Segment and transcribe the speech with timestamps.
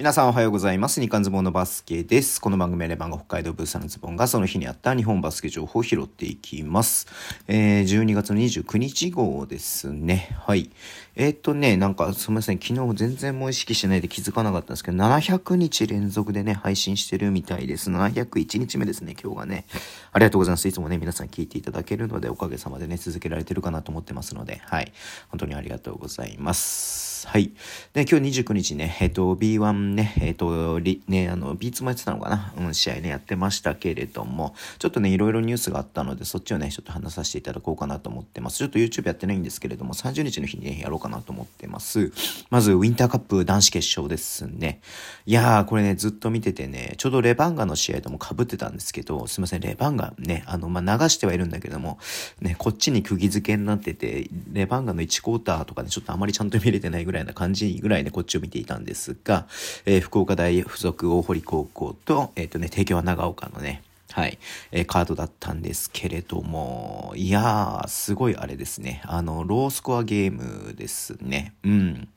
[0.00, 0.98] 皆さんおはようございます。
[0.98, 2.40] 日刊ズボンのバスケです。
[2.40, 7.06] この番組はレバンが北海道ブースタのズボンがその日にあった日本バスケ情報を拾っていきます。
[7.48, 10.34] えー、12月の29日号ですね。
[10.40, 10.70] はい。
[11.16, 12.58] えー、っとね、なんかすみません。
[12.58, 17.90] 昨日全然もう意識しないで気づかなかったんですけど、700日連続でね、配信してるみたいです。
[17.90, 19.66] 701日目ですね、今日がね。
[20.12, 20.66] ありがとうございます。
[20.66, 24.94] いつもね、皆さん聞いていただけるので、おかげさまでね、続けられてるかなと思ってますので、はい。
[25.28, 27.10] 本当にありがとうございます。
[27.26, 27.52] はい。
[27.92, 32.52] で、今日29日ね、えっと、B1 ね、えっ、ー、と、ね、あの、ビーツもやってたのかな？
[32.58, 38.58] うん、試合ね、やってましたけれども、ちょっとね、いろいろニュースがあったので、そっちをね、ちょっと話させていただこうかなと思ってます。
[38.58, 42.12] ちょっと YouTube やってないんですけれども、30日の日にね、やろうかなと思ってます。
[42.50, 44.80] まず、ウィンターカップ男子決勝ですね。
[45.26, 51.98] いやー、これね、ずっと見ててね、ちょうどレバンガの試合とも被ってたんですけど、すいません、レバンガね、あの、まあ、流してはいるんだけども、
[52.40, 59.46] ね、こっちに釘付けになってて、レバンガの1クォーターとかね、ちょっとあまりちゃんと見れてないぐらいな感じぐらいね、こっちを見ていたんですが、
[59.86, 63.82] えー、福岡大附属大堀高校と、えっ、ー、とね、帝京は長岡のね、
[64.12, 64.38] はい、
[64.72, 69.02] えー、カードだったんですけれども、いやー、すごいあれですね。
[69.04, 71.54] あの、ロースコアゲームですね。
[71.62, 72.08] うん。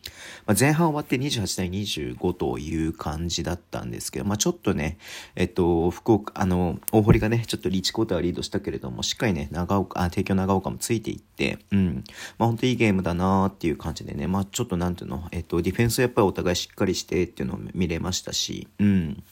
[0.47, 4.97] まあ、前半終わって28対25という感じだったんですけど、まあ、ちょっとね、
[5.35, 12.03] えっと、福岡、あの、大堀がね、ちょっとリーチコーターリードしたけれども、しっかりね、長岡、あ、帝京長岡もついていって、うん。
[12.39, 19.23] まあ、本当いいゲームだなーっていう感じでね、まあ、ちょっとなんていうの、えっと、ディフェンスやっぱりお互いしっかりしてっていうのを見れましたし、うん。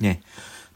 [0.00, 0.22] ね。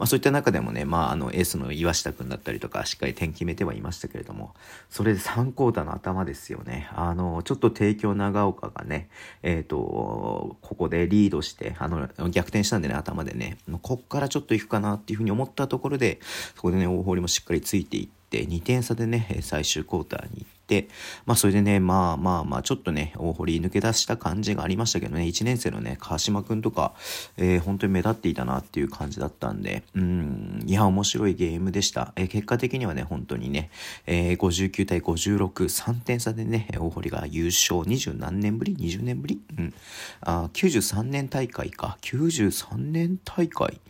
[0.03, 4.53] まあ、そういった中でもね、まあ、あの、エースの岩下くんだったりとか、しっかり点決めてはいましたけれども、
[4.91, 6.89] それで3クォーターの頭ですよね。
[6.93, 9.09] あの、ちょっと帝京長岡がね、
[9.45, 16.19] えっ、ー、と、ここでリードして、あの、逆転したんでね、頭でね、こっからちょっと行くかなっていうふうに思ったところで、
[16.57, 20.62] そこでね、大堀もしっかりついていって、2点差でね、最終クォーターに行って、、
[21.27, 26.95] まあそれでね、まあまあまあちょっとね、大堀抜け出した感じがありましたけどね、1年生のね、川島くんとか、
[27.37, 32.13] えー、本当に目立っていたなっていう感じだったんで、うん、いや、面白いゲームでした。
[32.17, 33.71] えー、結果的にはね、本当にね、
[34.07, 39.41] えー、59対56、3点差でね、大堀が優勝、20何年ぶり ?20 年ぶり？
[39.59, 39.75] うん。
[40.21, 41.99] あ、93年大会か。
[42.03, 43.81] 93年大会？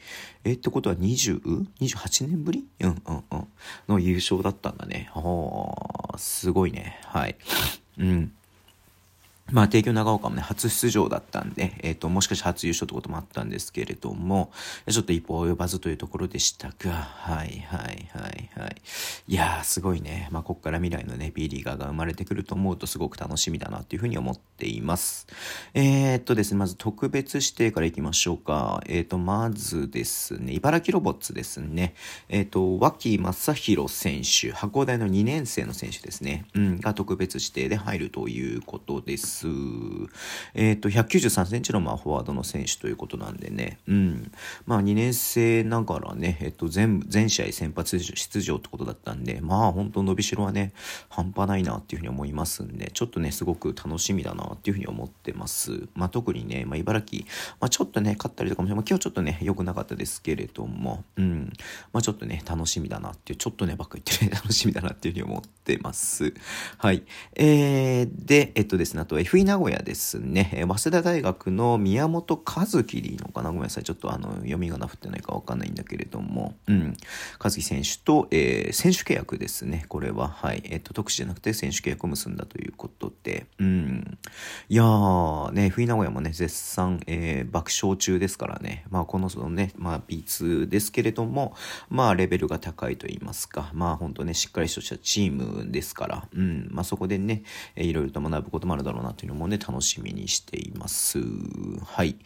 [0.44, 2.66] えってことは 20?28 年ぶり？
[2.80, 3.46] うんうんうん。
[3.88, 5.10] の優勝だったんだね。
[5.14, 5.20] は
[6.01, 7.00] あ、すごいね。
[7.04, 7.36] はい。
[7.98, 8.32] うん。
[9.50, 14.50] まあ、帝京長岡もね、初出場だったんで、えっ、ー、と、もしかして初優勝ってこともあったんですけれども、
[14.88, 18.76] ちょっと一歩及ばずというところでしたが、はいはいはいはい。
[19.28, 20.28] いやー、すごいね。
[20.30, 25.26] まあ、ここから未来のね、B リーガーが生まれてくると思うとすごく楽しみだなっていうふうに思っています。
[25.74, 28.82] えー、っとですね、まず特別指定からいきましょうか。
[28.86, 31.94] えー、っと、まずですね、茨城ロボッツですね。
[32.30, 36.46] えー、っと、脇正宏選手、箱大の2年生の選手ですね。
[36.54, 39.31] うん、が特別指定で入るということです。。
[40.54, 44.32] えっ、ー、と、193センチのまあフォワードの選手ということなんでね、うん。
[44.66, 50.72] まあ2年生ながらね、えっ、ー、と、全部、全試合先発出場ってことだったんで、まあ本当伸びしろはね、
[51.08, 55.88] 半端ないなっていうふうに思いますんで、ちょっとね、すごく楽しみだなっていうふうに思ってます。
[55.94, 57.24] まあ特にね、まあ茨城、
[57.60, 61.52] まあちょっとね、勝ったりとかも、まあ今日ちょっとね、良くなかったですけれども、うん。
[61.92, 66.34] まあちょっとね、楽しみだなっていう、ちょっとね、ばっか言ってね、楽しみだなっていうふうに思ってます。
[66.78, 67.02] はい。
[67.34, 73.50] えー、で、えっとですね、あと F 名古屋ですね、早稲田大学の宮本和樹でいいのかな？
[73.50, 73.84] ごめんなさい。
[73.84, 76.96] ちょっとあの、読みがな振ってないかわかんないんだけれども、うん。
[77.38, 79.84] 和樹選手と、えー、選手契約ですね。
[79.88, 80.62] これは、はい。
[80.64, 84.18] えっ、ー、と、特殊じゃなくて選手契約を結んだということで、うん。
[84.68, 88.84] いやー、ね、冬名古屋もね、絶賛、えー、爆笑中ですからね。
[88.90, 91.54] まあ、この、そのね、まあ、B2 ですけれども、
[91.88, 96.68] まあ、レベルが高いと言いますか、まあ、本当ね、しっかりとしたチームですから、うん。
[96.72, 97.44] まあ、そこでね、
[97.76, 101.18] いろいろと学ぶこともあるだろうなというのもね、楽しみにしています。
[101.84, 102.16] はい。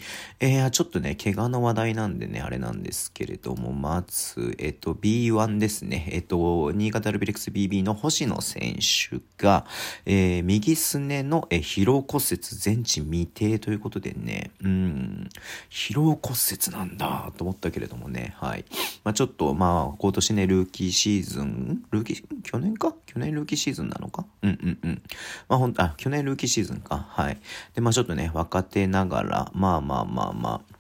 [0.41, 6.09] えー、ちょっとね、怪我の話題なんでね、あれなんですけれども、まず、えっと、B1 ですね。
[6.13, 9.67] えっと、新潟ルビレックス BB の星野選手が、
[10.05, 15.29] えー、右すねの、え疲労骨折全治未定ということでね、うん、
[15.71, 18.65] 疲労骨折なんだと思ったけれどもね、はい。
[19.05, 22.95] まあちょっと、まあ今年ね、ルーキーシーズン、ルーキー、去年か？
[23.07, 24.25] 去年ルーキーシーズンなのか？
[24.43, 25.03] うんうんうん。
[25.49, 27.07] まあほんと、あ、去年ルーキーシーズンか？
[27.11, 27.39] はい。
[27.75, 30.76] で、まあちょっとね、若手ながら、まあまあまあまあ、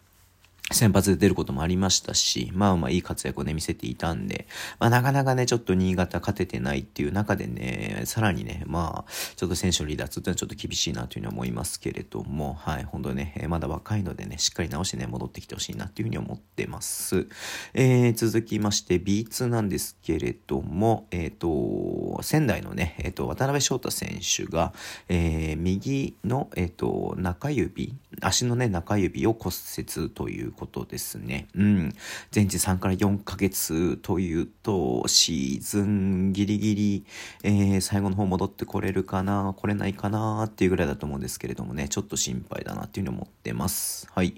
[0.72, 4.48] 先発で出ることもありましたし、まあまあいい活躍をね、見せていたんで、
[4.80, 17.28] まあなかなかね、ちょっと新潟勝ててないっていう中でね、さらにね、まあ、ちょっと選手の離脱っていうのはちょっと厳しいなというふうに思いますけれども、はい、本当ね、まだ若いのでね、しっかり直してね、戻ってきてほしいなっていうふうに思ってます。
[17.74, 24.72] えー、続きまして B2 なんですけれども、えっ、ー、と、仙台のね、えっ、ー、と、渡辺翔太選手が、
[25.08, 31.46] えー、右の、えっ、と、中指、足のね、中指を骨折ということですね。
[31.54, 31.92] うん。
[32.30, 37.04] 全治3から4ヶ月というと、シーズンギリギリ、
[37.44, 44.08] えー、最後の方戻ってこれるかな、来れないかなっていうぐらいだと思うんですけれどもね、ちょっと心配だなっていうふうに思ってます。
[44.12, 44.34] はい。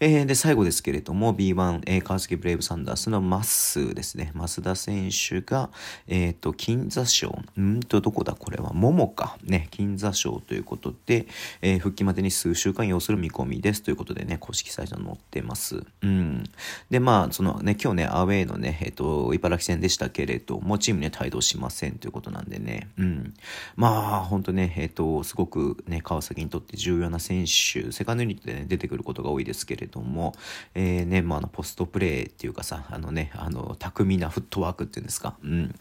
[0.00, 4.32] えー、で、最後ですけれども、B1、えー、川崎ブレイブサンダースのマッスですね。
[4.34, 5.70] 増田選手が、
[6.06, 9.38] えっ、ー、と、金座賞、んと、どこだこれは、桃か。
[9.44, 11.26] ね、金座賞ということで、
[11.62, 15.53] えー、復帰までに数週間要する見込みですということでね、公式サイトに載ってます。
[16.02, 16.44] うん。
[16.90, 23.34] で、まあ、そのね、今日ね、アウェイのね、えっ、と、茨城戦でしたけれども、チームに帯同しませんということなんでね、うん。
[23.76, 30.34] まあ、ほんとね、えっ、と、すごくね、川崎にとって重要な選手、セカンドユニットでね、出てくることが多いですけれども、
[30.74, 35.74] えー、ね、まあ、あの、ポストプレーっていうかさ、あのね、あの、巧みなフットワークっていうんですか、うん。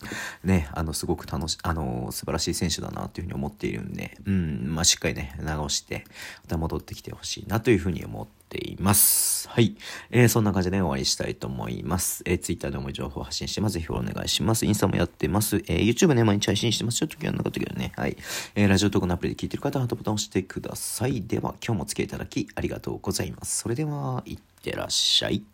[0.43, 6.05] ね、あの、すごく楽し、あの、素晴らしい選手だなというふうに思っているんで、うん、まあ、しっかりね、直して、
[6.43, 9.49] また戻ってきてほしいなというふうに思ってています。
[9.49, 9.75] はい。
[10.11, 12.23] えー、そんな感じで終わりしたいと思います。
[12.25, 13.73] えー、Twitter でも情報発信してます。
[13.73, 14.65] ぜひお願いします。
[14.65, 15.57] インスタもやってます。
[15.67, 16.97] えー、YouTube ね、毎日配信してます。
[16.99, 17.91] ちょっと気がなかったけどね。
[17.95, 18.15] はい。
[18.55, 21.21] えー、ラジオトークのアプリで聞いてる方はハートボタンを押してください。
[21.23, 23.59] では、今日もお付き合いいただきありがとうございます。
[23.59, 25.53] それでは、いってらっしゃい。